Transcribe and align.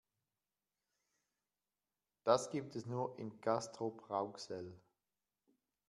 Das 2.23 2.49
gibt 2.49 2.75
es 2.75 2.87
nur 2.87 3.19
in 3.19 3.39
Castrop-Rauxel 3.39 4.75